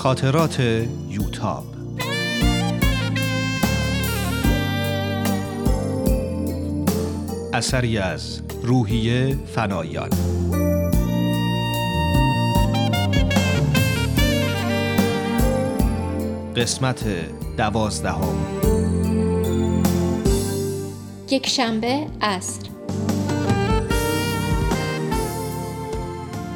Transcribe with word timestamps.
خاطرات 0.00 0.60
یوتاب. 1.08 1.64
اثری 7.52 7.98
از 7.98 8.40
روحیه 8.62 9.38
فنایان. 9.46 10.10
قسمت 16.56 17.04
دوازدهم. 17.56 18.34
یک 21.30 21.46
شنبه 21.48 22.06
عصر. 22.22 22.66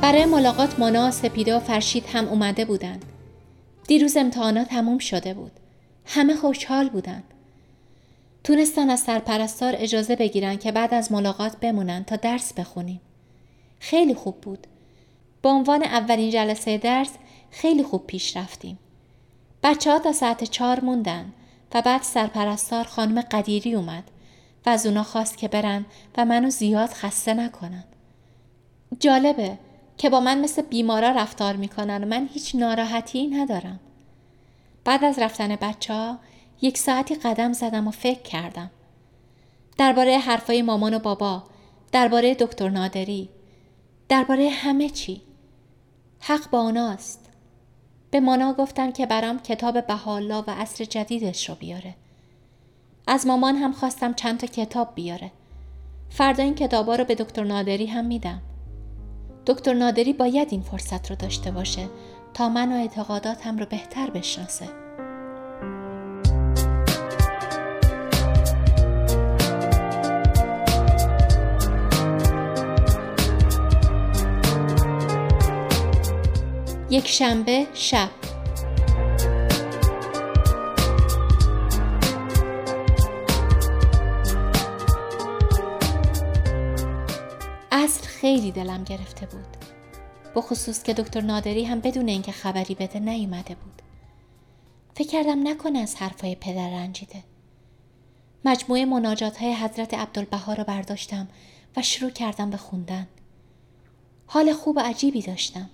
برای 0.02 0.24
ملاقات 0.24 0.78
مانا 0.78 1.10
سپیده 1.10 1.56
و 1.56 1.60
فرشید 1.60 2.04
هم 2.12 2.28
اومده 2.28 2.64
بودند. 2.64 3.13
دیروز 3.86 4.16
امتحانات 4.16 4.68
تموم 4.68 4.98
شده 4.98 5.34
بود. 5.34 5.52
همه 6.06 6.36
خوشحال 6.36 6.88
بودند 6.88 7.24
تونستن 8.44 8.90
از 8.90 9.00
سرپرستار 9.00 9.74
اجازه 9.76 10.16
بگیرن 10.16 10.56
که 10.56 10.72
بعد 10.72 10.94
از 10.94 11.12
ملاقات 11.12 11.56
بمونن 11.56 12.04
تا 12.04 12.16
درس 12.16 12.52
بخونیم. 12.52 13.00
خیلی 13.78 14.14
خوب 14.14 14.40
بود. 14.40 14.66
به 15.42 15.48
عنوان 15.48 15.82
اولین 15.82 16.30
جلسه 16.30 16.78
درس 16.78 17.10
خیلی 17.50 17.82
خوب 17.82 18.06
پیش 18.06 18.36
رفتیم. 18.36 18.78
بچه 19.62 19.90
ها 19.90 19.98
تا 19.98 20.12
ساعت 20.12 20.44
چهار 20.44 20.80
موندن 20.80 21.32
و 21.74 21.82
بعد 21.82 22.02
سرپرستار 22.02 22.84
خانم 22.84 23.20
قدیری 23.20 23.74
اومد 23.74 24.04
و 24.66 24.70
از 24.70 24.86
اونا 24.86 25.02
خواست 25.02 25.38
که 25.38 25.48
برن 25.48 25.84
و 26.16 26.24
منو 26.24 26.50
زیاد 26.50 26.90
خسته 26.90 27.34
نکنن. 27.34 27.84
جالبه 29.00 29.58
که 29.98 30.10
با 30.10 30.20
من 30.20 30.40
مثل 30.40 30.62
بیمارا 30.62 31.10
رفتار 31.10 31.56
می‌کنن 31.56 32.04
و 32.04 32.06
من 32.06 32.28
هیچ 32.32 32.54
ناراحتی 32.54 33.26
ندارم. 33.26 33.80
بعد 34.84 35.04
از 35.04 35.18
رفتن 35.18 35.56
بچه 35.56 35.94
ها 35.94 36.18
یک 36.62 36.78
ساعتی 36.78 37.14
قدم 37.14 37.52
زدم 37.52 37.88
و 37.88 37.90
فکر 37.90 38.22
کردم. 38.22 38.70
درباره 39.78 40.18
حرفای 40.18 40.62
مامان 40.62 40.94
و 40.94 40.98
بابا، 40.98 41.42
درباره 41.92 42.34
دکتر 42.34 42.68
نادری، 42.68 43.28
درباره 44.08 44.50
همه 44.50 44.90
چی. 44.90 45.22
حق 46.20 46.50
با 46.50 46.60
اوناست. 46.60 47.30
به 48.10 48.20
مانا 48.20 48.52
گفتم 48.52 48.92
که 48.92 49.06
برام 49.06 49.38
کتاب 49.38 49.86
بهالا 49.86 50.42
و 50.42 50.50
عصر 50.50 50.84
جدیدش 50.84 51.48
رو 51.48 51.54
بیاره. 51.54 51.94
از 53.06 53.26
مامان 53.26 53.56
هم 53.56 53.72
خواستم 53.72 54.14
چند 54.14 54.38
تا 54.38 54.46
کتاب 54.46 54.94
بیاره. 54.94 55.30
فردا 56.10 56.42
این 56.42 56.54
کتابا 56.54 56.96
رو 56.96 57.04
به 57.04 57.14
دکتر 57.14 57.44
نادری 57.44 57.86
هم 57.86 58.04
میدم. 58.04 58.42
دکتر 59.46 59.74
نادری 59.74 60.12
باید 60.12 60.48
این 60.50 60.62
فرصت 60.62 61.10
رو 61.10 61.16
داشته 61.16 61.50
باشه 61.50 61.88
تا 62.34 62.48
من 62.48 62.72
و 62.72 62.74
اعتقاداتم 62.74 63.58
رو 63.58 63.66
بهتر 63.66 64.10
بشناسه. 64.10 64.68
یک 76.90 77.08
شنبه 77.08 77.66
شب 77.74 78.23
خیلی 88.24 88.52
دلم 88.52 88.84
گرفته 88.84 89.26
بود. 89.26 89.56
بخصوص 90.34 90.82
که 90.82 90.94
دکتر 90.94 91.20
نادری 91.20 91.64
هم 91.64 91.80
بدون 91.80 92.08
اینکه 92.08 92.32
خبری 92.32 92.74
بده 92.74 92.98
نیومده 92.98 93.54
بود. 93.54 93.82
فکر 94.94 95.08
کردم 95.08 95.48
نکنه 95.48 95.78
از 95.78 95.96
حرفای 95.96 96.34
پدر 96.34 96.70
رنجیده. 96.70 97.24
مجموعه 98.44 98.84
مناجات 98.84 99.36
های 99.36 99.54
حضرت 99.54 99.94
عبدالبها 99.94 100.52
رو 100.52 100.64
برداشتم 100.64 101.28
و 101.76 101.82
شروع 101.82 102.10
کردم 102.10 102.50
به 102.50 102.56
خوندن. 102.56 103.06
حال 104.26 104.52
خوب 104.52 104.76
و 104.76 104.80
عجیبی 104.80 105.22
داشتم. 105.22 105.70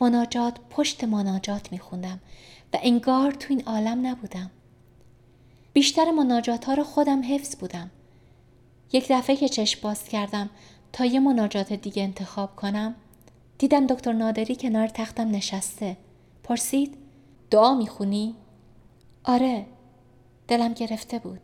مناجات 0.00 0.56
پشت 0.70 1.04
مناجات 1.04 1.72
میخوندم 1.72 2.20
و 2.72 2.78
انگار 2.82 3.32
تو 3.32 3.46
این 3.50 3.62
عالم 3.64 4.06
نبودم. 4.06 4.50
بیشتر 5.72 6.10
مناجات 6.10 6.64
ها 6.64 6.74
رو 6.74 6.84
خودم 6.84 7.34
حفظ 7.34 7.56
بودم. 7.56 7.90
یک 8.92 9.06
دفعه 9.10 9.36
که 9.36 9.48
چشم 9.48 9.80
باز 9.82 10.04
کردم 10.04 10.50
تا 10.92 11.04
یه 11.04 11.20
مناجات 11.20 11.72
دیگه 11.72 12.02
انتخاب 12.02 12.56
کنم. 12.56 12.94
دیدم 13.58 13.86
دکتر 13.86 14.12
نادری 14.12 14.56
کنار 14.56 14.88
تختم 14.88 15.30
نشسته. 15.30 15.96
پرسید 16.42 16.96
دعا 17.50 17.74
می‌خونی؟ 17.74 18.34
آره. 19.24 19.66
دلم 20.48 20.72
گرفته 20.72 21.18
بود. 21.18 21.40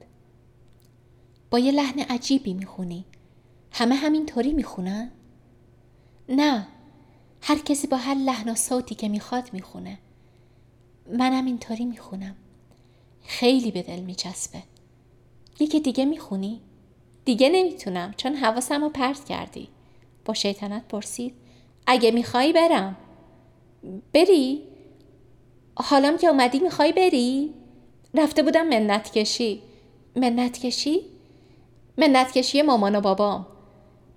با 1.51 1.59
یه 1.59 1.73
لحن 1.73 2.01
عجیبی 2.01 2.55
می‌خونی. 2.55 3.05
همه 3.73 3.95
همینطوری 3.95 4.53
می‌خونن؟ 4.53 5.11
نه. 6.29 6.67
هر 7.43 7.59
کسی 7.59 7.87
با 7.87 7.97
هر 7.97 8.15
لحن 8.15 8.49
و 8.49 8.55
صوتی 8.55 8.95
که 8.95 9.09
می‌خواد 9.09 9.51
می‌خونه. 9.53 9.99
منم 11.19 11.45
اینطوری 11.45 11.85
می‌خونم. 11.85 12.37
خیلی 13.23 13.71
به 13.71 13.83
دل 13.83 14.01
میچسبه. 14.01 14.63
یکی 15.61 15.81
دیگه 15.81 16.05
می‌خونی؟ 16.05 16.61
دیگه 17.29 17.49
نمی‌تونم 17.49 18.15
چون 18.17 18.35
حواسم 18.35 18.83
رو 18.85 18.89
پرت 18.89 19.25
کردی 19.25 19.69
با 20.25 20.35
شیطنت 20.35 20.89
پرسید 20.89 21.35
اگه 21.87 22.11
میخوایی 22.11 22.53
برم 22.53 22.97
بری؟ 24.13 24.63
حالام 25.77 26.19
که 26.19 26.27
اومدی 26.27 26.59
می‌خوای 26.59 26.93
بری؟ 26.93 27.55
رفته 28.15 28.43
بودم 28.43 28.67
منت 28.67 29.13
کشی 29.13 29.63
منت 30.17 30.59
کشی؟ 30.59 31.01
منت 31.99 32.33
کشی 32.33 32.63
مامان 32.63 32.97
و 32.97 33.01
بابام 33.01 33.47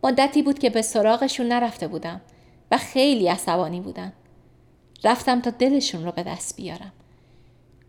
مدتی 0.03 0.41
بود 0.41 0.59
که 0.59 0.69
به 0.69 0.81
سراغشون 0.81 1.47
نرفته 1.47 1.87
بودم 1.87 2.21
و 2.71 2.77
خیلی 2.77 3.27
عصبانی 3.27 3.81
بودن. 3.81 4.13
رفتم 5.03 5.41
تا 5.41 5.49
دلشون 5.49 6.05
رو 6.05 6.11
به 6.11 6.23
دست 6.23 6.55
بیارم. 6.55 6.91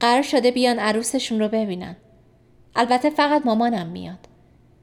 قرار 0.00 0.22
شده 0.22 0.50
بیان 0.50 0.78
عروسشون 0.78 1.40
رو 1.40 1.48
ببینن. 1.48 1.96
البته 2.76 3.10
فقط 3.10 3.46
مامانم 3.46 3.86
میاد. 3.86 4.31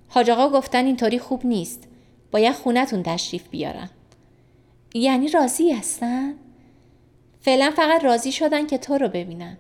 حاج 0.10 0.30
آقا 0.30 0.50
گفتن 0.58 0.86
اینطوری 0.86 1.20
خوب 1.20 1.46
نیست. 1.46 1.88
باید 2.32 2.56
خونتون 2.56 3.04
تشریف 3.04 3.48
بیارن. 3.50 3.90
یعنی 4.94 5.28
راضی 5.28 5.72
هستن؟ 5.72 6.34
فعلا 7.42 7.74
فقط 7.76 8.04
راضی 8.04 8.32
شدن 8.32 8.68
که 8.68 8.78
تو 8.78 8.98
رو 8.98 9.08
ببینن. 9.08 9.58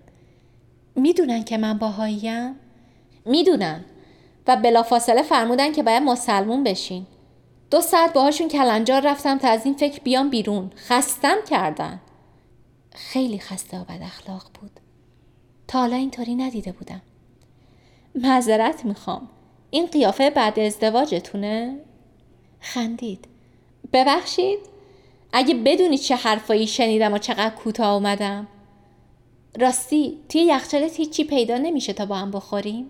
می‌دونن 0.95 1.43
که 1.43 1.57
من 1.57 1.77
باهاییم؟ 1.77 2.55
می‌دونن 3.25 3.85
و 4.47 4.55
بلافاصله 4.55 5.23
فرمودن 5.23 5.71
که 5.71 5.83
باید 5.83 6.03
مسلمون 6.03 6.63
بشین. 6.63 7.05
دو 7.71 7.81
ساعت 7.81 8.13
باهاشون 8.13 8.47
کلنجار 8.47 9.01
رفتم 9.01 9.37
تا 9.37 9.47
از 9.47 9.65
این 9.65 9.73
فکر 9.73 9.99
بیام 9.99 10.29
بیرون 10.29 10.71
خستم 10.75 11.37
کردن 11.49 12.01
خیلی 12.95 13.39
خسته 13.39 13.79
و 13.79 13.83
بد 13.83 14.01
اخلاق 14.01 14.43
بود 14.61 14.71
تا 15.67 15.79
حالا 15.79 15.95
اینطوری 15.95 16.35
ندیده 16.35 16.71
بودم 16.71 17.01
معذرت 18.15 18.85
می‌خوام 18.85 19.29
این 19.71 19.85
قیافه 19.85 20.29
بعد 20.29 20.59
ازدواجتونه؟ 20.59 21.79
خندید 22.59 23.27
ببخشید 23.93 24.59
اگه 25.33 25.53
بدونی 25.55 25.97
چه 25.97 26.15
حرفایی 26.15 26.67
شنیدم 26.67 27.13
و 27.13 27.17
چقدر 27.17 27.55
کوتاه 27.55 27.93
اومدم 27.93 28.47
راستی 29.59 30.17
توی 30.29 30.41
یخچالت 30.41 30.95
هیچی 30.95 31.23
پیدا 31.23 31.57
نمیشه 31.57 31.93
تا 31.93 32.05
با 32.05 32.15
هم 32.15 32.31
بخوریم؟ 32.31 32.85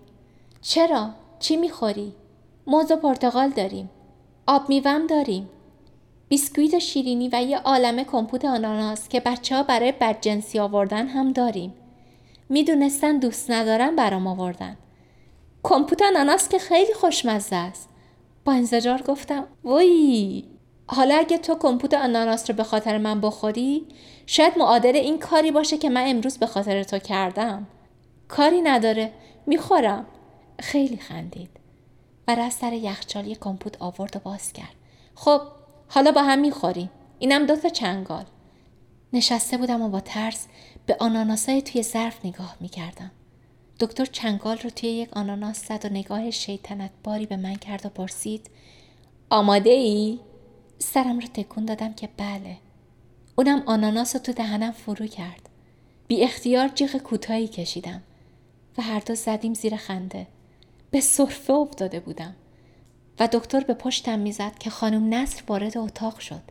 چرا؟ 0.61 1.09
چی 1.39 1.57
می‌خوری؟ 1.57 2.13
موز 2.67 2.91
و 2.91 2.95
پرتقال 2.95 3.49
داریم 3.49 3.89
آب 4.47 4.69
میوم 4.69 5.07
داریم. 5.07 5.49
بیسکویت 6.29 6.73
و 6.73 6.79
شیرینی 6.79 7.29
و 7.33 7.41
یه 7.43 7.57
عالمه 7.57 8.03
کمپوت 8.03 8.45
آناناس 8.45 9.09
که 9.09 9.19
بچه 9.19 9.55
ها 9.55 9.63
برای 9.63 9.91
بدجنسی 9.91 10.59
آوردن 10.59 11.07
هم 11.07 11.33
داریم. 11.33 11.73
می‌دونستن 12.49 13.19
دوست 13.19 13.51
ندارن 13.51 13.95
برام 13.95 14.27
آوردن. 14.27 14.77
کمپوت 15.63 16.01
آناناس 16.01 16.49
که 16.49 16.59
خیلی 16.59 16.93
خوشمزه 16.93 17.55
است. 17.55 17.89
با 18.45 18.53
انزجار 18.53 19.01
گفتم 19.01 19.47
وای 19.63 20.43
حالا 20.87 21.15
اگه 21.15 21.37
تو 21.37 21.55
کمپوت 21.55 21.93
آناناس 21.93 22.49
رو 22.49 22.55
به 22.55 22.63
خاطر 22.63 22.97
من 22.97 23.21
بخوری 23.21 23.87
شاید 24.25 24.57
معادل 24.57 24.95
این 24.95 25.19
کاری 25.19 25.51
باشه 25.51 25.77
که 25.77 25.89
من 25.89 26.03
امروز 26.07 26.37
به 26.37 26.45
خاطر 26.45 26.83
تو 26.83 26.99
کردم. 26.99 27.67
کاری 28.27 28.61
نداره 28.61 29.11
می‌خورم. 29.45 30.05
خیلی 30.59 30.97
خندید. 30.97 31.49
و 32.27 32.31
از 32.31 32.53
سر 32.53 32.73
یخچال 32.73 33.27
یه 33.27 33.35
کمپوت 33.35 33.77
آورد 33.79 34.15
و 34.15 34.19
باز 34.19 34.53
کرد 34.53 34.75
خب 35.15 35.41
حالا 35.87 36.11
با 36.11 36.23
هم 36.23 36.39
می‌خوریم 36.39 36.89
اینم 37.19 37.45
دو 37.45 37.55
تا 37.55 37.69
چنگال 37.69 38.25
نشسته 39.13 39.57
بودم 39.57 39.81
و 39.81 39.89
با 39.89 39.99
ترس 39.99 40.47
به 40.85 40.97
آناناسای 40.99 41.61
توی 41.61 41.83
ظرف 41.83 42.25
نگاه 42.25 42.55
می‌کردم 42.59 43.11
دکتر 43.79 44.05
چنگال 44.05 44.57
رو 44.57 44.69
توی 44.69 44.89
یک 44.89 45.09
آناناس 45.13 45.67
زد 45.67 45.85
و 45.85 45.89
نگاه 45.89 46.31
شیطنت 46.31 46.91
باری 47.03 47.25
به 47.25 47.37
من 47.37 47.55
کرد 47.55 47.85
و 47.85 47.89
پرسید 47.89 48.49
آماده 49.29 49.69
ای؟ 49.69 50.19
سرم 50.79 51.19
رو 51.19 51.27
تکون 51.27 51.65
دادم 51.65 51.93
که 51.93 52.09
بله. 52.17 52.57
اونم 53.35 53.63
آناناس 53.65 54.15
رو 54.15 54.21
تو 54.21 54.33
دهنم 54.33 54.71
فرو 54.71 55.07
کرد. 55.07 55.49
بی 56.07 56.23
اختیار 56.23 56.67
جیغ 56.67 56.97
کوتاهی 56.97 57.47
کشیدم 57.47 58.03
و 58.77 58.81
هر 58.81 58.99
دو 58.99 59.15
زدیم 59.15 59.53
زیر 59.53 59.75
خنده. 59.75 60.27
به 60.91 61.01
صرفه 61.01 61.53
افتاده 61.53 61.99
بودم 61.99 62.35
و 63.19 63.27
دکتر 63.27 63.59
به 63.59 63.73
پشتم 63.73 64.19
می‌زد 64.19 64.57
که 64.57 64.69
خانم 64.69 65.13
نصر 65.13 65.43
وارد 65.47 65.77
اتاق 65.77 66.19
شد. 66.19 66.41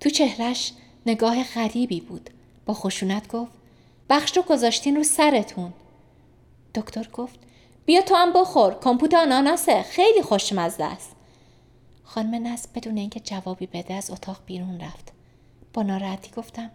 تو 0.00 0.10
چهرش 0.10 0.72
نگاه 1.06 1.44
غریبی 1.44 2.00
بود. 2.00 2.30
با 2.66 2.74
خشونت 2.74 3.28
گفت 3.28 3.52
بخش 4.10 4.36
رو 4.36 4.42
گذاشتین 4.42 4.96
رو 4.96 5.02
سرتون. 5.04 5.72
دکتر 6.74 7.08
گفت 7.12 7.38
بیا 7.86 8.00
تو 8.00 8.14
هم 8.14 8.32
بخور 8.32 8.74
کمپوت 8.74 9.14
آناناسه 9.14 9.82
خیلی 9.82 10.22
خوشمزه 10.22 10.84
است. 10.84 11.16
خانم 12.04 12.46
نصر 12.46 12.68
بدون 12.74 12.96
اینکه 12.96 13.20
جوابی 13.20 13.66
بده 13.66 13.94
از 13.94 14.10
اتاق 14.10 14.40
بیرون 14.46 14.80
رفت. 14.80 15.12
با 15.74 15.82
ناراحتی 15.82 16.30
گفتم 16.36 16.70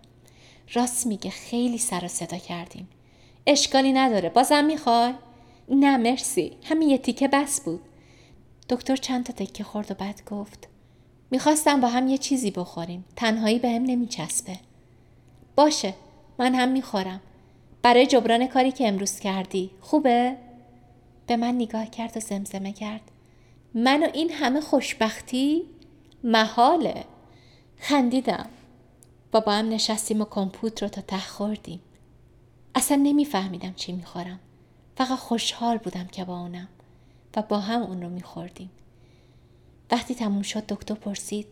راست 0.74 1.08
میگه 1.08 1.30
خیلی 1.30 1.78
سر 1.78 2.06
و 2.06 2.08
صدا 2.08 2.38
کردیم. 2.38 2.90
اشکالی 3.48 3.94
نداره 3.94 4.30
بازم 4.30 4.66
می‌خوای؟ 4.66 5.14
نه 5.70 5.98
مرسی 5.98 6.58
همین 6.64 6.90
یه 6.90 6.98
تیکه 6.98 7.28
بس 7.28 7.62
بود. 7.62 7.82
دکتر 8.70 8.96
چند 8.96 9.26
تا 9.26 9.34
تکه 9.34 9.64
خورد 9.64 9.92
و 9.92 9.94
بعد 9.94 10.22
گفت 10.26 10.68
می‌خواستم 11.32 11.82
با 11.82 11.88
هم 11.88 12.08
یه 12.08 12.18
چیزی 12.18 12.52
بخوریم 12.52 13.06
تنهایی 13.16 13.60
به 13.60 13.70
هم 13.70 13.84
نمیچسبه. 13.84 14.60
باشه 15.56 15.94
من 16.40 16.56
هم 16.56 16.70
می‌خورم. 16.70 17.22
برای 17.86 18.08
جبران 18.08 18.48
کاری 18.48 18.72
که 18.72 18.88
امروز 18.88 19.20
کردی. 19.20 19.72
خوبه؟ 19.82 20.36
به 21.28 21.38
من 21.38 21.56
نگاه 21.56 21.90
کرد 21.90 22.18
و 22.18 22.20
زمزمه 22.20 22.74
کرد. 22.74 23.02
من 23.74 24.04
و 24.04 24.08
این 24.14 24.32
همه 24.32 24.62
خوشبختی 24.62 25.64
محاله. 26.24 27.06
خندیدم. 27.78 28.50
با 29.32 29.40
با 29.40 29.52
هم 29.52 29.70
نشستیم 29.70 30.22
و 30.22 30.26
کمپوت 30.26 30.84
رو 30.84 30.90
تا 30.90 31.02
ته 31.02 31.20
خوردیم. 31.20 31.80
اصلا 32.76 32.98
نمیفهمیدم 33.04 33.74
چی 33.74 33.92
می‌خورم. 33.92 34.40
فقط 34.96 35.20
خوشحال 35.20 35.78
بودم 35.78 36.08
که 36.08 36.26
با 36.26 36.40
اونم. 36.40 36.68
و 37.38 37.42
با 37.42 37.60
هم 37.60 37.82
اون 37.82 38.02
رو 38.02 38.10
میخوردیم. 38.10 38.70
وقتی 39.92 40.16
تموم 40.16 40.42
شد 40.42 40.66
دکتر 40.66 40.94
پرسید 40.94 41.48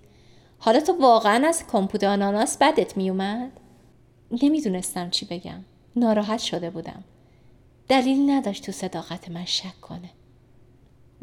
حالا 0.60 0.80
تو 0.80 0.98
واقعا 1.02 1.48
از 1.48 1.64
کمپوت 1.68 2.04
آناناس 2.04 2.58
بدت 2.58 2.98
میومد؟ 2.98 3.52
نمی‌دونستم 4.42 5.10
چی 5.10 5.26
بگم. 5.26 5.64
ناراحت 5.96 6.40
شده 6.40 6.70
بودم. 6.70 7.04
دلیل 7.88 8.32
نداشت 8.32 8.66
تو 8.66 8.72
صداقت 8.72 9.30
من 9.32 9.46
شک 9.46 9.82
کنه. 9.82 10.10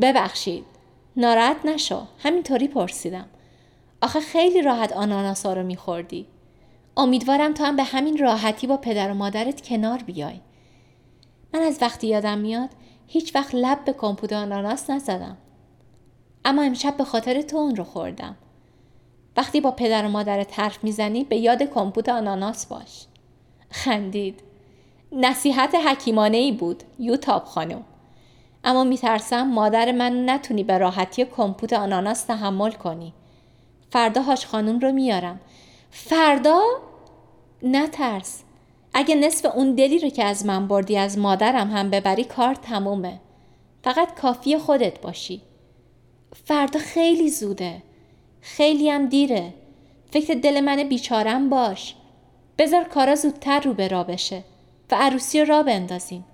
ببخشید. 0.01 0.65
ناراحت 1.17 1.57
نشو. 1.65 2.03
همینطوری 2.19 2.69
پرسیدم. 2.69 3.27
آخه 4.03 4.21
خیلی 4.21 4.63
راحت 4.63 4.93
آناناسا 4.93 5.53
رو 5.53 5.63
میخوردی. 5.63 6.27
امیدوارم 6.97 7.55
تو 7.55 7.65
هم 7.65 7.77
به 7.77 7.83
همین 7.83 8.19
راحتی 8.19 8.67
با 8.67 8.77
پدر 8.77 9.11
و 9.11 9.15
مادرت 9.15 9.69
کنار 9.69 9.99
بیای. 9.99 10.41
من 11.55 11.61
از 11.61 11.79
وقتی 11.81 12.07
یادم 12.07 12.39
میاد 12.39 12.71
هیچ 13.07 13.35
وقت 13.35 13.55
لب 13.55 13.85
به 13.85 13.93
کمپوت 13.93 14.33
آناناس 14.33 14.91
نزدم. 14.91 15.37
اما 16.45 16.63
امشب 16.63 16.97
به 16.97 17.05
خاطر 17.05 17.43
تو 17.43 17.57
اون 17.57 17.77
رو 17.77 17.85
خوردم. 17.85 18.37
وقتی 19.37 19.61
با 19.61 19.71
پدر 19.71 20.07
و 20.07 20.09
مادرت 20.09 20.59
حرف 20.59 20.85
می‌زنی 20.85 21.25
به 21.25 21.37
یاد 21.37 21.63
کمپوت 21.63 22.09
آناناس 22.09 22.67
باش. 22.67 23.07
خندید. 23.71 24.43
نصیحت 25.13 25.75
حکیمانه 25.75 26.37
ای 26.37 26.53
بود 26.53 26.83
یوتاب 26.99 27.45
خانم. 27.45 27.85
اما 28.65 28.85
میترسم 28.85 29.43
مادر 29.43 29.93
من 29.93 30.31
نتونی 30.31 30.65
به 30.65 30.79
راحتی 30.79 31.25
کمپوت 31.25 31.73
آناناس 31.73 32.23
تحمل 32.23 32.71
کنی. 32.71 33.13
فردا 33.91 34.23
هاش 34.23 34.47
خانم 34.47 34.79
رو 34.79 34.93
میارم. 34.93 35.41
فردا؟ 35.91 36.61
نترس. 37.63 38.43
اگه 38.95 39.15
نصف 39.15 39.51
اون 39.55 39.75
دلی 39.75 39.99
رو 39.99 40.09
که 40.09 40.25
از 40.25 40.47
من 40.47 40.69
بردی 40.69 40.97
از 40.97 41.19
مادرم 41.19 41.71
هم 41.71 41.91
ببری 41.91 42.25
کار 42.25 42.55
تمومه. 42.55 43.21
فقط 43.85 44.21
کافی 44.21 44.59
خودت 44.59 45.01
باشی. 45.01 45.43
فردا 46.45 46.81
خیلی 46.81 47.31
زوده. 47.31 47.83
خیلی 48.41 48.91
هم 48.91 49.07
دیره. 49.07 49.55
فکر 50.11 50.35
دل 50.35 50.61
من 50.61 50.89
بیچارم 50.89 51.51
باش. 51.51 51.95
بذار 52.59 52.85
کارا 52.85 53.15
زودتر 53.15 53.61
رو 53.61 53.75
به 53.75 53.89
را 53.89 54.05
بشه. 54.05 54.45
و 54.93 54.95
عروسی 54.95 55.41
رو 55.41 55.47
را 55.47 55.63
بندازیم. 55.63 56.25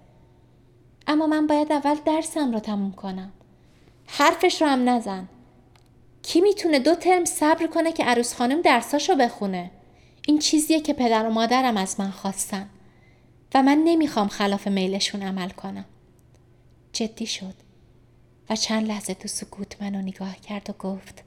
اما 1.07 1.27
من 1.27 1.47
باید 1.47 1.73
اول 1.73 1.95
درسم 2.05 2.53
رو 2.53 2.61
تموم 2.61 2.93
کنم. 2.93 3.33
حرفش 4.07 4.63
رو 4.63 4.69
هم 4.69 4.89
نزن. 4.89 5.29
کی 6.23 6.41
می‌تونه 6.41 6.79
دو 6.79 6.95
ترم 6.95 7.25
صبر 7.25 7.67
کنه 7.67 7.93
که 7.93 8.05
عروس 8.05 8.35
خانم 8.35 8.63
درساشو 8.63 9.15
بخونه؟ 9.15 9.71
این 10.27 10.39
چیزیه 10.39 10.81
که 10.81 10.93
پدر 10.93 11.27
و 11.27 11.31
مادرم 11.31 11.77
از 11.77 12.01
من 12.01 12.11
خواستن. 12.11 12.69
و 13.55 13.63
من 13.63 13.79
نمی‌خوام 13.85 14.29
خلاف 14.29 14.69
میلشون 14.69 15.23
عمل 15.23 15.51
کنم. 15.51 15.85
جدی 16.93 17.27
شد. 17.27 17.55
و 18.51 18.57
چند 18.57 18.87
لحظه 18.87 19.15
تو 19.15 19.29
سکوت 19.29 19.83
منو 19.83 20.03
نگاه 20.03 20.37
کرد 20.37 20.71
و 20.71 20.73
گفت 20.73 21.25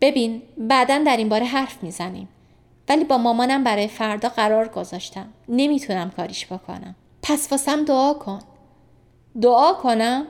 ببین 0.00 0.42
بعدا 0.58 1.02
در 1.06 1.16
این 1.16 1.28
باره 1.28 1.46
حرف 1.46 1.82
می‌زنیم. 1.82 2.28
ولی 2.92 3.04
با 3.04 3.18
مامانم 3.18 3.64
برای 3.64 3.88
فردا 3.88 4.28
قرار 4.28 4.68
گذاشتم. 4.68 5.28
نمی‌تونم 5.48 6.10
کاریش 6.10 6.46
بکنم. 6.46 6.94
پس 7.22 7.48
واسم 7.50 7.84
دعا 7.84 8.14
کن. 8.14 8.38
دعا 9.42 9.72
کنم؟ 9.72 10.26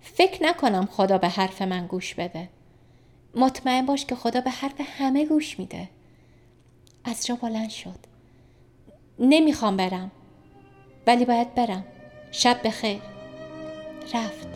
فکر 0.00 0.44
نکنم 0.44 0.88
خدا 0.90 1.18
به 1.18 1.28
حرف 1.28 1.62
من 1.62 1.86
گوش 1.86 2.14
بده. 2.14 2.48
مطمئن 3.34 3.86
باش 3.86 4.06
که 4.06 4.14
خدا 4.14 4.40
به 4.40 4.50
حرف 4.50 4.74
همه 4.98 5.24
گوش 5.24 5.58
میده. 5.58 5.88
از 7.04 7.26
جا 7.26 7.34
بلند 7.34 7.70
شد. 7.70 7.98
نمی‌خوام 9.18 9.76
برم. 9.76 10.10
ولی 11.06 11.24
باید 11.24 11.54
برم. 11.54 11.84
شب 12.30 12.60
بخیر. 12.64 13.00
رفت 14.14 14.48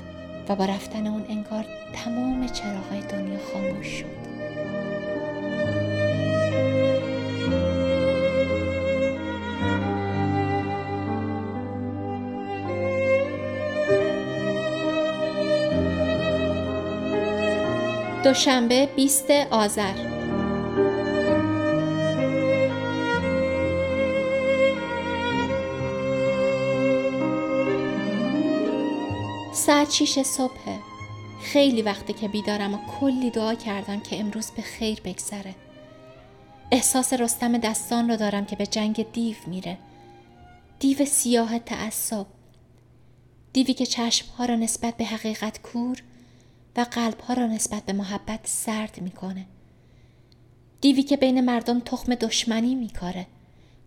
و 0.49 0.57
با 0.57 0.65
رفتن 0.65 1.07
اون 1.07 1.25
انگار 1.29 1.67
تمام 2.05 2.47
چراغای 2.47 3.01
دنیا 3.01 3.39
خاموش 3.53 3.87
شد. 3.87 4.22
دوشنبه 18.25 18.87
20 18.87 19.31
آذر. 19.31 19.95
ساعت 29.53 29.91
6 29.91 30.23
صبح. 30.23 30.51
خیلی 31.43 31.83
وقته 31.83 32.13
که 32.13 32.29
بیدارم 32.29 32.75
و 32.75 32.79
کلی 33.01 33.31
دعا 33.31 33.55
کردم 33.55 34.01
که 34.01 34.21
امروز 34.21 34.51
به 34.51 34.63
خیر 34.63 35.01
بگذره. 35.05 35.55
احساس 36.71 37.13
رستم 37.13 37.59
دستان 37.59 38.11
رو 38.11 38.17
دارم 38.17 38.45
که 38.45 38.57
به 38.57 38.67
جنگ 38.67 39.13
دیو 39.13 39.37
میره. 39.47 39.79
دیو 40.79 41.05
سیاه 41.05 41.59
تعصب. 41.59 42.27
دیوی 43.53 43.75
که 43.75 43.87
چشمها 43.87 44.45
را 44.45 44.55
نسبت 44.57 44.97
به 44.97 45.05
حقیقت 45.05 45.63
کور 45.63 46.03
و 46.77 46.87
قلبها 46.91 47.35
را 47.35 47.47
نسبت 47.47 47.83
به 47.83 47.93
محبت 47.93 48.41
سرد 48.45 49.01
می‌کنه. 49.01 49.47
دیوی 50.81 51.03
که 51.03 51.17
بین 51.17 51.41
مردم 51.41 51.81
تخم 51.81 52.15
دشمنی 52.15 52.75
میکاره. 52.75 53.27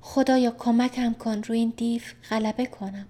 خدایا 0.01 0.51
کمکم 0.51 1.13
کن 1.13 1.43
روی 1.43 1.59
این 1.59 1.73
دیو 1.77 2.01
غلبه 2.29 2.65
کنم. 2.65 3.05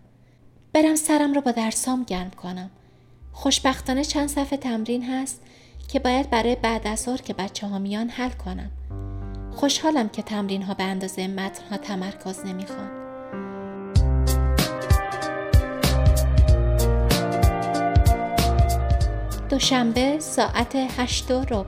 برم 0.73 0.95
سرم 0.95 1.33
را 1.33 1.41
با 1.41 1.51
درسام 1.51 2.03
گرم 2.03 2.29
کنم. 2.29 2.69
خوشبختانه 3.31 4.03
چند 4.03 4.29
صفحه 4.29 4.57
تمرین 4.57 5.03
هست 5.03 5.41
که 5.87 5.99
باید 5.99 6.29
برای 6.29 6.55
بعد 6.55 6.87
از 6.87 7.09
که 7.23 7.33
بچه 7.33 7.67
ها 7.67 7.79
میان 7.79 8.09
حل 8.09 8.29
کنم. 8.29 8.71
خوشحالم 9.51 10.09
که 10.09 10.21
تمرین 10.21 10.61
ها 10.61 10.73
به 10.73 10.83
اندازه 10.83 11.27
متن 11.27 11.65
ها 11.69 11.77
تمرکز 11.77 12.45
نمی‌خوان. 12.45 13.04
دوشنبه 19.55 20.19
ساعت 20.19 20.75
هشت 20.75 21.31
و 21.31 21.45
رب 21.49 21.65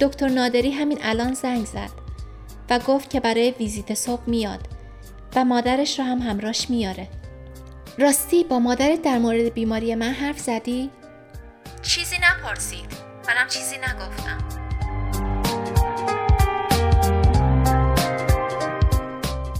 دکتر 0.00 0.28
نادری 0.28 0.70
همین 0.70 0.98
الان 1.02 1.34
زنگ 1.34 1.66
زد 1.66 1.90
و 2.70 2.78
گفت 2.78 3.10
که 3.10 3.20
برای 3.20 3.50
ویزیت 3.50 3.94
صبح 3.94 4.22
میاد 4.26 4.68
و 5.36 5.44
مادرش 5.44 5.98
رو 5.98 6.04
هم 6.04 6.18
همراش 6.18 6.70
میاره. 6.70 7.08
راستی 7.98 8.44
با 8.44 8.58
مادرت 8.58 9.02
در 9.02 9.18
مورد 9.18 9.54
بیماری 9.54 9.94
من 9.94 10.12
حرف 10.12 10.38
زدی؟ 10.38 10.90
چیزی 11.82 12.16
نپرسید. 12.22 12.86
منم 13.28 13.48
چیزی 13.48 13.76
نگفتم. 13.76 14.38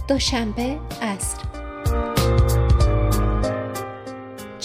دوشنبه 0.07 0.79
عصر. 1.01 1.52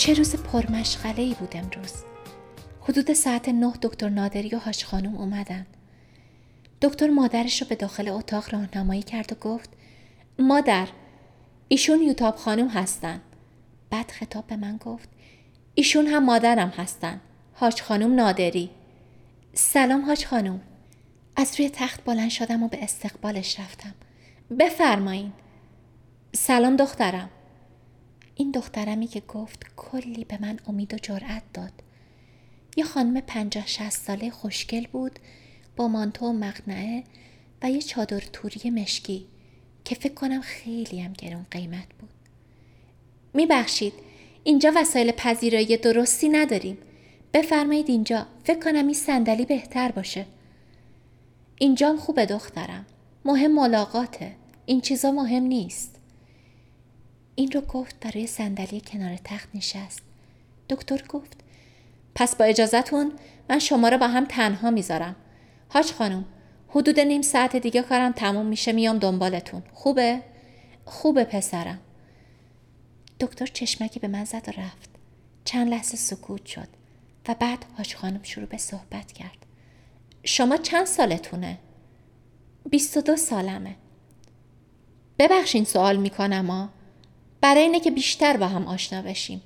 چه 0.09 0.15
روز 0.15 0.37
پرمشغله 0.37 1.23
ای 1.23 1.35
بود 1.35 1.57
امروز. 1.57 1.93
حدود 2.81 3.13
ساعت 3.13 3.49
نه 3.49 3.73
دکتر 3.83 4.09
نادری 4.09 4.49
و 4.49 4.59
هاش 4.59 4.85
خانم 4.85 5.17
اومدن. 5.17 5.67
دکتر 6.83 7.11
مادرش 7.11 7.63
رو 7.63 7.69
به 7.69 7.75
داخل 7.75 8.09
اتاق 8.09 8.55
راهنمایی 8.55 9.03
کرد 9.03 9.33
و 9.33 9.35
گفت 9.35 9.71
مادر 10.39 10.89
ایشون 11.69 12.03
یوتاب 12.03 12.37
خانم 12.37 12.69
هستن. 12.69 13.21
بعد 13.91 14.11
خطاب 14.11 14.47
به 14.47 14.57
من 14.57 14.77
گفت 14.77 15.09
ایشون 15.75 16.07
هم 16.07 16.25
مادرم 16.25 16.69
هستن 16.69 17.21
حاج 17.55 17.83
خانم 17.83 18.15
نادری. 18.15 18.71
سلام 19.55 20.05
حاج 20.05 20.27
خانم. 20.27 20.61
از 21.37 21.55
روی 21.59 21.71
تخت 21.71 22.05
بلند 22.05 22.31
شدم 22.31 22.63
و 22.63 22.69
به 22.69 22.85
استقبالش 22.85 23.61
رفتم. 23.61 23.95
بفرمایین. 24.59 25.33
سلام 26.35 26.77
دخترم. 26.77 27.31
این 28.39 28.51
دخترمی 28.51 29.07
که 29.07 29.23
گفت 29.29 29.63
کلی 29.77 30.25
به 30.25 30.39
من 30.41 30.59
امید 30.67 30.95
و 30.95 30.97
جرأت 30.97 31.43
داد. 31.55 31.73
یه 32.77 32.85
خانم 32.85 33.21
پنجاه 33.21 33.67
شست 33.67 34.07
ساله 34.07 34.31
خوشگل 34.31 34.87
بود 34.87 35.19
با 35.77 35.89
مانتو 35.89 36.27
و 36.27 36.33
مقنعه 36.33 37.05
و 37.63 37.71
یه 37.71 37.83
چادر 37.83 38.21
توری 38.33 38.71
مشکی 38.71 39.27
که 39.85 39.95
فکر 39.95 40.15
کنم 40.15 40.41
خیلی 40.41 41.01
هم 41.01 41.13
گرون 41.13 41.47
قیمت 41.51 41.87
بود. 41.99 42.11
میبخشید 43.35 43.93
اینجا 44.45 44.73
وسایل 44.77 45.13
پذیرایی 45.13 45.77
درستی 45.77 46.29
نداریم. 46.29 46.79
بفرمایید 47.35 47.89
اینجا. 47.89 48.27
فکر 48.45 48.59
کنم 48.59 48.85
این 48.85 48.95
صندلی 48.95 49.45
بهتر 49.45 49.93
باشه. 49.93 50.27
اینجام 51.59 51.97
خوبه 51.97 52.27
دخترم. 52.27 52.87
مهم 53.25 53.55
ملاقاته. 53.55 54.33
این 54.67 54.81
چیزا 54.81 55.13
مهم 55.13 55.43
نیست. 55.43 55.98
این 57.39 57.53
رو 57.53 57.61
گفت 57.61 57.97
برای 58.01 58.27
صندلی 58.27 58.81
کنار 58.81 59.17
تخت 59.25 59.49
نشست. 59.55 60.03
دکتر 60.69 61.03
گفت 61.09 61.37
پس 62.15 62.37
با 62.37 62.45
اجازتون 62.45 63.13
من 63.51 63.59
شما 63.59 63.89
رو 63.89 63.99
با 63.99 64.09
هم 64.09 64.25
تنها 64.25 64.71
می‌ذارم. 64.71 65.17
حاج 65.69 65.93
خانم 65.93 66.25
حدود 66.69 67.01
نیم 67.01 67.23
ساعت 67.23 67.57
دیگه 67.57 67.83
کارم 67.83 68.13
تموم 68.13 68.47
میشه 68.47 68.73
میام 68.73 68.99
دنبالتون. 68.99 69.63
خوبه؟ 69.73 70.23
خوبه 70.85 71.25
پسرم. 71.25 71.79
دکتر 73.21 73.47
چشمکی 73.47 74.01
به 74.01 74.09
من 74.09 74.25
زد 74.25 74.49
و 74.49 74.61
رفت. 74.61 74.91
چند 75.45 75.69
لحظه 75.69 75.97
سکوت 75.97 76.47
شد 76.47 76.69
و 77.29 77.35
بعد 77.35 77.65
حاج 77.77 77.95
خانم 77.95 78.23
شروع 78.23 78.47
به 78.47 78.57
صحبت 78.57 79.13
کرد. 79.13 79.47
شما 80.25 80.57
چند 80.57 80.87
سالتونه؟ 80.87 81.59
بیست 82.71 82.97
و 82.97 83.01
دو 83.01 83.17
سالمه. 83.17 83.77
ببخشین 85.19 85.65
سوال 85.65 85.97
می‌کنم 85.97 86.51
ها. 86.51 86.78
برای 87.41 87.63
اینه 87.63 87.81
که 87.81 87.91
بیشتر 87.91 88.37
با 88.37 88.49
هم 88.49 88.67
آشنا 88.67 89.03
بشیم. 89.03 89.43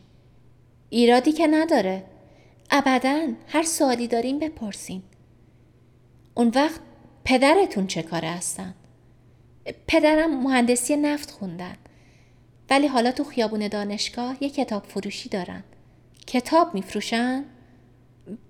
ایرادی 0.90 1.32
که 1.32 1.46
نداره. 1.46 2.04
ابدا 2.70 3.28
هر 3.48 3.62
سوالی 3.62 4.08
داریم 4.08 4.38
بپرسین 4.38 5.02
اون 6.34 6.52
وقت 6.54 6.80
پدرتون 7.24 7.86
چه 7.86 8.02
کاره 8.02 8.28
هستن؟ 8.28 8.74
پدرم 9.86 10.42
مهندسی 10.42 10.96
نفت 10.96 11.30
خوندن. 11.30 11.76
ولی 12.70 12.86
حالا 12.86 13.12
تو 13.12 13.24
خیابون 13.24 13.68
دانشگاه 13.68 14.36
یه 14.40 14.50
کتاب 14.50 14.84
فروشی 14.84 15.28
دارن. 15.28 15.62
کتاب 16.26 16.74
میفروشن؟ 16.74 17.44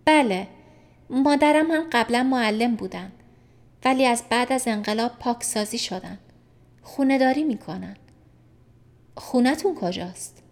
بله. 0.05 0.49
مادرم 1.11 1.71
هم 1.71 1.87
قبلا 1.93 2.23
معلم 2.23 2.75
بودن. 2.75 3.13
ولی 3.85 4.07
از 4.07 4.25
بعد 4.31 4.53
از 4.53 4.69
انقلاب 4.69 5.13
پاکسازی 5.19 5.79
شدن. 5.79 6.19
خونه 6.83 7.19
داری 7.19 7.45
می‌کنن. 7.45 7.97
خونتون 9.17 9.75
کجاست؟ 9.75 10.43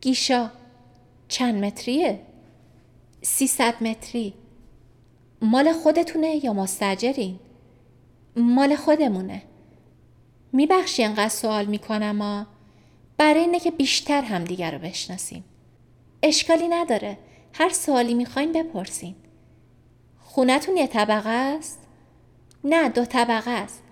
گیشا. 0.00 0.50
چند 1.28 1.64
متریه؟ 1.64 2.20
سیصد 3.22 3.82
متری. 3.82 4.34
مال 5.42 5.72
خودتونه 5.72 6.44
یا 6.44 6.52
مستجرین؟ 6.52 7.38
مال 8.36 8.76
خودمونه. 8.76 9.42
میبخشی 10.52 11.04
انقدر 11.04 11.28
سوال 11.28 11.66
می‌کنم 11.66 12.16
ما 12.16 12.46
برای 13.16 13.40
اینه 13.40 13.60
که 13.60 13.70
بیشتر 13.70 14.22
هم 14.22 14.44
دیگر 14.44 14.70
رو 14.70 14.78
بشناسیم. 14.78 15.44
اشکالی 16.22 16.68
نداره. 16.68 17.18
هر 17.54 17.68
سوالی 17.68 18.14
می‌خواین 18.14 18.52
بپرسین. 18.52 19.14
خونتون 20.20 20.76
یه 20.76 20.86
طبقه 20.86 21.28
است؟ 21.28 21.78
نه 22.64 22.88
دو 22.88 23.04
طبقه 23.04 23.50
است. 23.50 23.82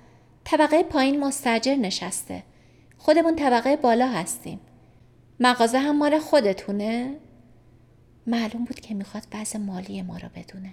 طبقه 0.44 0.82
پایین 0.82 1.20
مستجر 1.20 1.74
نشسته. 1.74 2.42
خودمون 3.02 3.36
طبقه 3.36 3.76
بالا 3.76 4.08
هستیم. 4.08 4.60
مغازه 5.40 5.78
هم 5.78 5.98
مال 5.98 6.18
خودتونه؟ 6.18 7.16
معلوم 8.26 8.64
بود 8.64 8.80
که 8.80 8.94
می‌خواد 8.94 9.22
بعض 9.30 9.56
مالی 9.56 10.02
ما 10.02 10.16
رو 10.16 10.28
بدونه. 10.36 10.72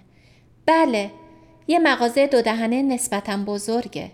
بله 0.66 1.10
یه 1.68 1.78
مغازه 1.78 2.26
دو 2.26 2.42
دهنه 2.42 2.82
نسبتا 2.82 3.36
بزرگه. 3.36 4.10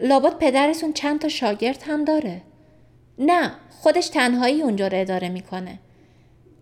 لابد 0.00 0.38
پدرتون 0.38 0.92
چند 0.92 1.20
تا 1.20 1.28
شاگرد 1.28 1.82
هم 1.86 2.04
داره. 2.04 2.42
نه 3.18 3.52
خودش 3.70 4.08
تنهایی 4.08 4.62
اونجا 4.62 4.88
رو 4.88 5.00
اداره 5.00 5.28
می‌کنه. 5.28 5.78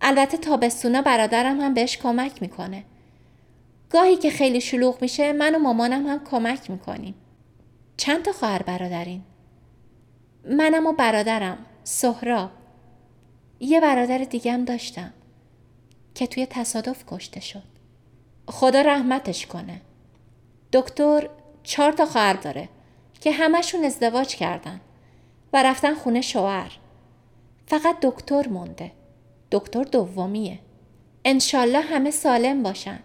البته 0.00 0.36
تابستونا 0.36 1.02
برادرم 1.02 1.60
هم 1.60 1.74
بهش 1.74 1.96
کمک 1.96 2.42
می‌کنه. 2.42 2.84
گاهی 3.90 4.16
که 4.16 4.30
خیلی 4.30 4.60
شلوغ 4.60 5.02
میشه 5.02 5.32
من 5.32 5.54
و 5.54 5.58
مامانم 5.58 6.06
هم 6.06 6.24
کمک 6.24 6.70
می‌کنیم. 6.70 7.14
چند 7.96 8.22
تا 8.22 8.32
خواهر 8.32 8.62
برادرین؟ 8.62 9.22
منم 10.48 10.86
و 10.86 10.92
برادرم 10.92 11.58
سهراب. 11.84 12.50
یه 13.60 13.80
برادر 13.80 14.18
دیگه 14.18 14.52
هم 14.52 14.64
داشتم 14.64 15.12
که 16.14 16.26
توی 16.26 16.46
تصادف 16.46 17.04
کشته 17.06 17.40
شد. 17.40 17.62
خدا 18.48 18.80
رحمتش 18.80 19.46
کنه. 19.46 19.80
دکتر 20.72 21.28
چهار 21.62 21.92
تا 21.92 22.06
خواهر 22.06 22.32
داره 22.32 22.68
که 23.20 23.32
همشون 23.32 23.84
ازدواج 23.84 24.36
کردن 24.36 24.80
و 25.52 25.62
رفتن 25.62 25.94
خونه 25.94 26.20
شوهر. 26.20 26.78
فقط 27.66 27.96
دکتر 28.02 28.48
مونده. 28.48 28.92
دکتر 29.52 29.82
دومیه. 29.82 30.58
انشالله 31.24 31.80
همه 31.80 32.10
سالم 32.10 32.62
باشن. 32.62 32.98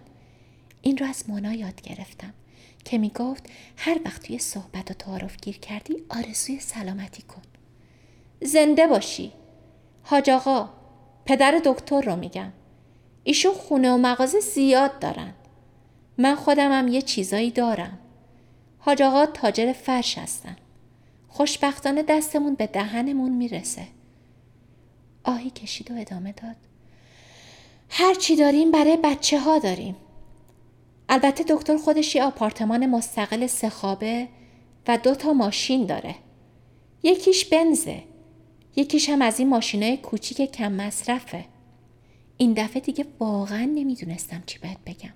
این 0.81 0.97
رو 0.97 1.05
از 1.05 1.23
مونا 1.27 1.53
یاد 1.53 1.81
گرفتم. 1.81 2.33
که 2.85 2.97
می 2.97 3.09
گفت 3.09 3.49
هر 3.77 3.99
وقت 4.05 4.23
توی 4.23 4.39
صحبت 4.39 4.91
و 4.91 4.93
تعارف 4.93 5.37
گیر 5.41 5.57
کردی 5.57 6.03
آرزوی 6.09 6.59
سلامتی 6.59 7.21
کن. 7.21 7.41
زنده 8.41 8.87
باشی. 8.87 9.31
حاج 10.03 10.29
آقا 10.29 10.69
پدر 11.25 11.61
دکتر 11.65 12.01
رو 12.01 12.15
میگم. 12.15 12.51
ایشون 13.23 13.53
خونه 13.53 13.91
و 13.91 13.97
مغازه 13.97 14.39
زیاد 14.39 14.99
دارن. 14.99 15.33
من 16.17 16.35
خودمم 16.35 16.87
یه 16.87 17.01
چیزایی 17.01 17.51
دارم. 17.51 17.99
حاج 18.79 19.01
آقا 19.01 19.25
تاجر 19.25 19.73
فرش 19.73 20.17
هستن. 20.17 20.55
خوشبختانه 21.27 22.03
دستمون 22.03 22.55
به 22.55 22.67
دهنمون 22.67 23.31
می‌رسه. 23.31 23.87
آهی 25.23 25.49
کشید 25.49 25.91
و 25.91 25.93
ادامه 25.97 26.31
داد. 26.31 26.55
هر 27.89 28.13
چی 28.13 28.35
داریم 28.35 28.71
برای 28.71 28.97
بچه 29.03 29.39
ها 29.39 29.59
داریم. 29.59 29.95
البته 31.13 31.43
دکتر 31.47 31.77
خودش 31.77 32.15
یه 32.15 32.23
آپارتمان 32.23 32.85
مستقل 32.85 33.47
سخابه 33.47 34.27
و 34.87 34.97
دو 34.97 35.15
تا 35.15 35.33
ماشین 35.33 35.85
داره. 35.85 36.15
یکیش 37.03 37.45
بنزه. 37.45 38.03
یکیش 38.75 39.09
هم 39.09 39.21
از 39.21 39.39
این 39.39 39.49
ماشینای 39.49 39.97
کوچیک 39.97 40.51
کم 40.51 40.71
مصرفه. 40.71 41.45
این 42.37 42.53
دفعه 42.53 42.81
دیگه 42.81 43.05
واقعا 43.19 43.65
نمی‌دونستم 43.65 44.43
چی 44.45 44.59
باید 44.59 44.83
بگم. 44.85 45.13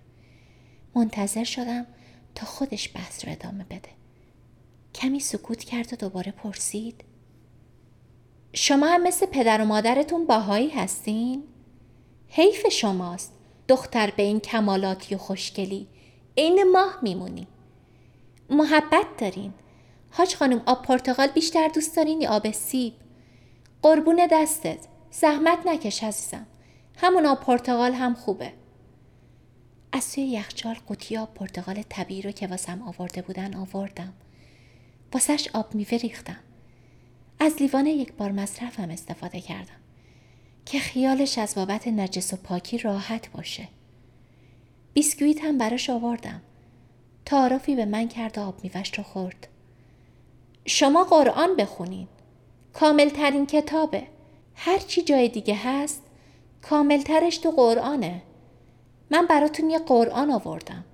منتظر 0.95 1.43
شدم 1.43 1.85
تا 2.35 2.45
خودش 2.45 2.95
بحث 2.95 3.25
رو 3.25 3.31
ادامه 3.31 3.63
بده. 3.63 3.89
کمی 4.95 5.19
سکوت 5.19 5.63
کرد 5.63 5.93
و 5.93 5.95
دوباره 5.95 6.31
پرسید. 6.31 7.03
شما 8.53 8.87
هم 8.87 9.03
مثل 9.03 9.25
پدر 9.25 9.61
و 9.61 9.65
مادرتون 9.65 10.25
باهایی 10.25 10.69
هستین؟ 10.69 11.43
حیف 12.27 12.67
شماست. 12.67 13.36
دختر 13.67 14.13
به 14.17 14.23
این 14.23 14.39
کمالاتی 14.39 15.15
و 15.15 15.17
خوشگلی. 15.17 15.87
عین 16.37 16.71
ماه 16.71 16.99
میمونی. 17.01 17.47
محبت 18.49 19.05
دارین. 19.17 19.53
حاج 20.11 20.35
خانم 20.35 20.61
آب 20.65 20.81
پرتقال 20.81 21.27
بیشتر 21.27 21.67
دوست 21.67 21.95
دارین 21.95 22.21
یا 22.21 22.29
آب 22.29 22.51
سیب؟ 22.51 22.93
قربون 23.81 24.27
دستت. 24.31 24.87
زحمت 25.11 25.59
نکش 25.65 26.03
عزیزم. 26.03 26.47
همون 26.97 27.25
آب 27.25 27.39
پرتقال 27.39 27.93
هم 27.93 28.13
خوبه. 28.13 28.53
از 29.91 30.03
سوی 30.03 30.23
یخچال 30.23 30.75
قوطی 30.87 31.17
آب 31.17 31.33
پرتقال 31.33 31.83
طبیعی 31.89 32.21
رو 32.21 32.31
که 32.31 32.47
واسم 32.47 32.81
آورده 32.81 33.21
بودن 33.21 33.55
آوردم. 33.55 34.13
واسش 35.13 35.49
آب 35.53 35.75
میوه 35.75 35.97
ریختم. 35.97 36.39
از 37.39 37.61
لیوان 37.61 37.85
یک 37.85 38.13
بار 38.13 38.31
مصرفم 38.31 38.89
استفاده 38.89 39.41
کردم. 39.41 39.86
که 40.67 40.79
خیالش 40.79 41.37
از 41.37 41.55
بابت 41.55 41.87
نجس 41.87 42.33
و 42.33 42.35
پاکی 42.35 42.77
راحت 42.77 43.31
باشه. 43.31 43.67
بیسکویت 44.93 45.43
هم 45.43 45.57
براش 45.57 45.89
آوردم. 45.89 46.41
تعارفی 47.25 47.75
به 47.75 47.85
من 47.85 48.07
کرد 48.07 48.37
و 48.37 48.41
آب 48.41 48.63
میوش 48.63 48.97
رو 48.97 49.03
خورد. 49.03 49.47
شما 50.65 51.03
قرآن 51.03 51.55
بخونین. 51.55 52.07
کامل 52.73 53.09
ترین 53.09 53.45
کتابه. 53.45 54.03
هر 54.55 54.77
چی 54.77 55.01
جای 55.01 55.29
دیگه 55.29 55.55
هست 55.55 56.01
کاملترش 56.61 57.37
تو 57.37 57.51
قرآنه. 57.51 58.21
من 59.11 59.25
براتون 59.25 59.69
یه 59.69 59.79
قرآن 59.79 60.31
آوردم. 60.31 60.85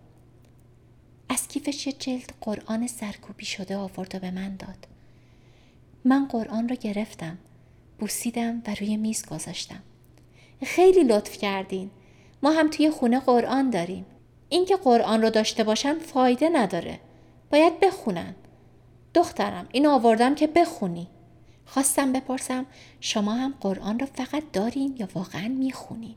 از 1.30 1.48
کیفش 1.48 1.88
یه 1.88 1.94
جلد 1.94 2.34
قرآن 2.42 2.88
سرکوبی 2.88 3.46
شده 3.46 3.78
آورد 3.78 4.16
و 4.16 4.20
به 4.20 4.32
من 4.32 4.56
داد. 4.56 4.88
من 6.06 6.28
قرآن 6.28 6.70
رو 6.70 6.76
گرفتم. 6.76 7.38
بوسیدم 8.04 8.62
و 8.68 8.76
روی 8.80 8.98
میز 8.98 9.26
گذاشتم. 9.26 9.84
خیلی 10.64 11.04
لطف 11.04 11.38
کردین. 11.38 11.92
ما 12.44 12.52
هم 12.52 12.70
توی 12.70 12.92
خونه 12.92 13.20
قرآن 13.20 13.70
داریم. 13.70 14.06
اینکه 14.50 14.76
قرآن 14.76 15.22
رو 15.22 15.30
داشته 15.30 15.64
باشن 15.64 16.00
فایده 16.00 16.50
نداره. 16.50 17.00
باید 17.52 17.80
بخونن 17.80 18.36
دخترم 19.14 19.68
این 19.72 19.88
آوردم 19.88 20.36
که 20.36 20.48
بخونی. 20.48 21.08
خواستم 21.66 22.14
بپرسم 22.14 22.66
شما 23.00 23.34
هم 23.34 23.54
قرآن 23.62 24.00
رو 24.00 24.06
فقط 24.06 24.44
دارین 24.54 24.96
یا 25.00 25.08
واقعا 25.16 25.48
می‌خونین؟ 25.48 26.16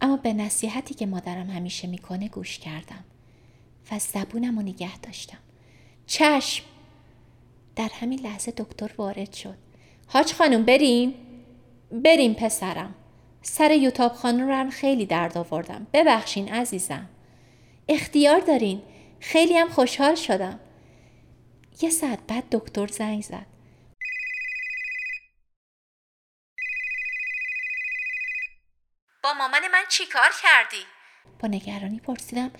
اما 0.00 0.16
به 0.16 0.32
نصیحتی 0.32 0.94
که 0.94 1.06
مادرم 1.06 1.50
همیشه 1.50 1.88
می‌کنه 1.88 2.28
گوش 2.28 2.58
کردم. 2.58 3.04
و 3.92 3.98
زبونم 3.98 4.56
رو 4.56 4.62
نگه 4.62 4.98
داشتم. 4.98 5.38
چشم! 6.06 6.64
در 7.76 7.90
همین 7.92 8.20
لحظه 8.20 8.50
دکتر 8.56 8.90
وارد 8.98 9.32
شد. 9.32 9.69
حاج 10.12 10.32
خانم 10.32 10.64
بریم؟ 10.64 11.14
بریم 11.92 12.34
پسرم. 12.34 12.94
سر 13.42 13.70
یوتاب 13.70 14.12
خانم 14.12 14.48
رو 14.48 14.54
هم 14.54 14.70
خیلی 14.70 15.06
درد 15.06 15.38
آوردم. 15.38 15.86
ببخشین 15.92 16.54
عزیزم. 16.54 17.08
اختیار 17.88 18.40
دارین. 18.40 18.82
خیلی 19.20 19.58
هم 19.58 19.68
خوشحال 19.68 20.14
شدم. 20.14 20.60
یه 21.82 21.90
ساعت 21.90 22.18
بعد 22.28 22.44
دکتر 22.52 22.86
زنگ 22.86 23.22
زد. 23.22 23.46
با 29.22 29.32
مامان 29.32 29.68
من 29.72 29.84
چی 29.88 30.06
کار 30.06 30.30
کردی؟ 30.42 30.84
با 31.40 31.48
نگرانی 31.48 32.00
پرسیدم 32.00 32.50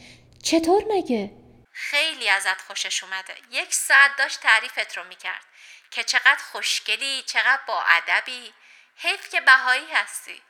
چطور 0.43 0.83
مگه؟ 0.91 1.31
خیلی 1.73 2.29
ازت 2.29 2.61
خوشش 2.61 3.05
اومده. 3.05 3.35
یک 3.51 3.75
ساعت 3.75 4.11
داشت 4.19 4.41
تعریفت 4.41 4.99
رو 4.99 5.05
می‌کرد. 5.09 5.45
که 5.91 6.03
چقدر 6.03 6.41
خوشگلی 6.53 7.23
چقدر 7.27 7.61
با 7.69 7.83
ادبی. 7.89 8.53
حیف 8.97 9.31
که 9.31 9.41
بهایی 9.41 9.87
هستی. 9.93 10.41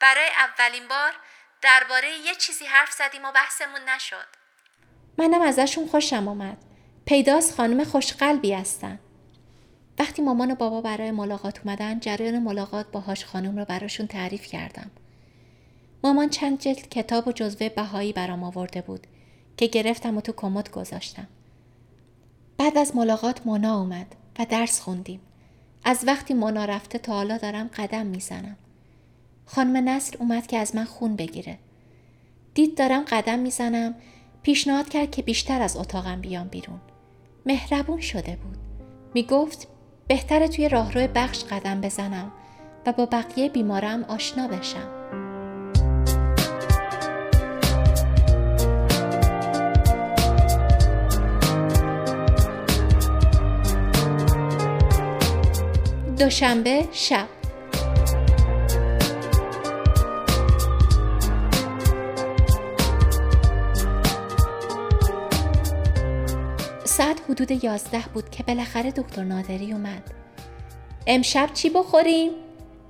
برای 0.00 0.28
اولین 0.38 0.88
بار 0.88 1.12
درباره 1.62 2.08
یه 2.18 2.34
چیزی 2.34 2.64
حرف 2.64 2.92
زدیم 2.92 3.24
و 3.24 3.32
بحثمون 3.32 3.88
نشد. 3.88 4.26
منم 5.18 5.42
ازشون 5.42 5.88
خوشم 5.88 6.28
اومد. 6.28 6.58
پیداست 7.06 7.54
خانم 7.54 7.84
خوشقلبی 7.84 8.54
هستن. 8.54 9.00
وقتی 9.98 10.22
مامان 10.22 10.50
و 10.50 10.54
بابا 10.54 10.80
برای 10.80 11.10
ملاقات 11.10 11.60
اومدن 11.64 12.00
جریان 12.00 12.38
ملاقات 12.38 12.86
با 12.86 13.00
هاش 13.00 13.24
خانم 13.24 13.58
رو 13.58 13.64
براشون 13.64 14.06
تعریف 14.06 14.46
کردم. 14.46 14.90
مامان 16.04 16.30
چند 16.30 16.60
جلد 16.60 16.88
کتاب 16.88 17.28
و 17.28 17.32
جزوه 17.32 17.68
بهایی 17.68 18.12
برام 18.12 18.44
آورده 18.44 18.80
بود 18.80 19.06
که 19.56 19.66
گرفتم 19.66 20.16
و 20.16 20.20
تو 20.20 20.32
کمد 20.32 20.70
گذاشتم. 20.70 21.28
بعد 22.58 22.78
از 22.78 22.96
ملاقات 22.96 23.46
مونا 23.46 23.78
اومد. 23.78 24.14
و 24.38 24.46
درس 24.48 24.80
خوندیم. 24.80 25.20
از 25.84 26.04
وقتی 26.06 26.34
مونا 26.34 26.64
رفته 26.64 26.98
تا 26.98 27.12
حالا 27.12 27.36
دارم 27.36 27.70
قدم 27.76 28.06
می‌زنم. 28.06 28.56
خانم 29.46 29.88
نصر 29.88 30.16
اومد 30.18 30.46
که 30.46 30.58
از 30.58 30.76
من 30.76 30.84
خون 30.84 31.16
بگیره. 31.16 31.58
دید 32.54 32.78
دارم 32.78 33.04
قدم 33.04 33.38
می‌زنم. 33.38 33.94
پیشنهاد 34.42 34.88
کرد 34.88 35.10
که 35.10 35.22
بیشتر 35.22 35.62
از 35.62 35.76
اتاقم 35.76 36.20
بیام 36.20 36.48
بیرون. 36.48 36.80
مهربون 37.46 38.00
شده 38.00 38.36
بود. 38.36 38.56
می‌گفت 39.14 39.68
بهتره 40.08 40.48
توی 40.48 40.68
راهرو 40.68 41.08
بخش 41.14 41.44
قدم 41.44 41.80
بزنم 41.80 42.32
و 42.86 42.92
با 42.92 43.06
بقیه 43.06 43.48
بیمارم 43.48 44.04
آشنا 44.04 44.48
بشم. 44.48 45.27
دوشنبه 56.18 56.88
شب. 56.92 57.28
ساعت 66.84 67.20
حدود 67.28 67.64
یازده 67.64 68.04
بود 68.14 68.30
که 68.30 68.42
بالاخره 68.42 68.90
دکتر 68.90 69.24
نادری 69.24 69.72
اومد. 69.72 70.02
امشب 71.06 71.50
چی 71.54 71.70
بخوریم؟ 71.70 72.30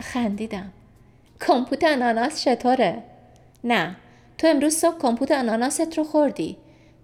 خندیدم. 0.00 0.72
کمپوت 1.46 1.84
اناناس 1.84 2.42
چطوره؟ 2.42 3.02
نه. 3.64 3.96
تو 4.38 4.46
امروز 4.46 4.74
صبح 4.74 4.98
کمپوت 4.98 5.30
اناناست 5.30 5.98
رو 5.98 6.04
خوردی. 6.04 6.56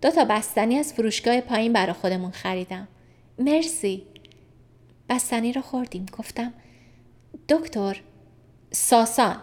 دو 0.02 0.10
تا 0.10 0.24
بستنی 0.24 0.78
از 0.78 0.92
فروشگاه 0.92 1.40
پایین 1.40 1.72
برا 1.72 1.92
خودمون 1.92 2.30
خریدم. 2.30 2.88
مرسی. 3.38 4.13
بستنی 5.08 5.52
رو 5.52 5.62
خوردیم. 5.62 6.06
گفتم 6.18 6.52
دکتر 7.48 8.00
ساسان. 8.70 9.36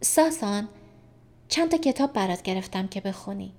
ساسان 0.00 0.68
چند 1.48 1.70
تا 1.70 1.76
کتاب 1.76 2.12
برات 2.12 2.42
گرفتم 2.42 2.86
که 2.86 3.00
بخونی؟ 3.00 3.52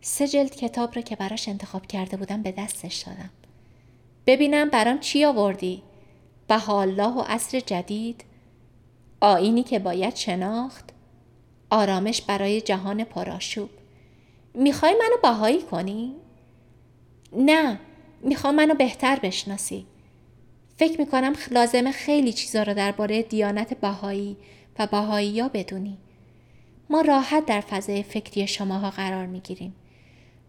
سه 0.00 0.28
جلد 0.28 0.54
کتاب 0.56 0.94
رو 0.94 1.02
که 1.02 1.16
براش 1.16 1.48
انتخاب 1.48 1.86
کرده 1.86 2.16
بودم 2.16 2.42
به 2.42 2.52
دستش 2.52 2.96
دادم. 2.96 3.30
ببینم 4.26 4.70
برام 4.70 5.00
چی 5.00 5.24
آوردی؟ 5.24 5.82
بها 6.48 6.80
الله 6.80 7.08
و 7.08 7.20
عصر 7.20 7.60
جدید؟ 7.60 8.24
آینی 9.20 9.62
که 9.62 9.78
باید 9.78 10.16
شناخت؟ 10.16 10.84
آرامش 11.70 12.22
برای 12.22 12.60
جهان 12.60 13.04
پرآشوب. 13.04 13.70
می‌خوای 14.54 14.92
منو 14.92 15.16
بهایی 15.22 15.62
کنی؟ 15.62 16.14
نه. 17.32 17.80
می‌خوام 18.24 18.54
منو 18.54 18.74
بهتر 18.74 19.18
بشناسی. 19.18 19.86
فکر 20.76 21.00
می‌کنم 21.00 21.32
لازمه 21.50 21.92
خیلی 21.92 22.32
چیزا 22.32 22.62
رو 22.62 22.74
درباره 22.74 23.22
دیانت 23.22 23.74
بهایی 23.80 24.36
و 24.78 24.86
بهایی 24.86 25.40
ها 25.40 25.48
بدونی. 25.48 25.98
ما 26.90 27.00
راحت 27.00 27.46
در 27.46 27.60
فضای 27.60 28.02
فکری 28.02 28.46
شماها 28.46 28.90
قرار 28.90 29.26
می‌گیریم. 29.26 29.74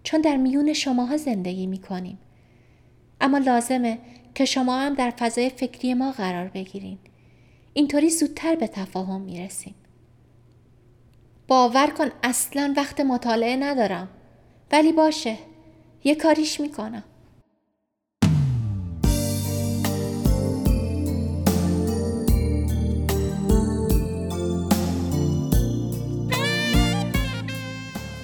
چون 0.03 0.21
در 0.21 0.37
میون 0.37 0.73
شماها 0.73 1.17
زندگی 1.17 1.67
می‌کنیم. 1.67 2.19
اما 3.21 3.37
لازمه 3.37 3.99
که 4.35 4.45
شما 4.45 4.79
هم 4.79 4.93
در 4.93 5.09
فضای 5.09 5.49
فکری 5.49 5.93
ما 5.93 6.11
قرار 6.11 6.47
بگیرین. 6.47 6.97
اینطوری 7.73 8.09
زودتر 8.09 8.55
به 8.55 8.67
تفاهم 8.67 9.21
می‌رسیم. 9.21 9.75
باور 11.47 11.87
کن 11.87 12.07
اصلا 12.23 12.73
وقت 12.77 12.99
مطالعه 12.99 13.55
ندارم. 13.55 14.07
ولی 14.71 14.91
باشه. 14.91 15.37
یه 16.03 16.15
کاریش 16.15 16.59
می‌کنم. 16.59 17.03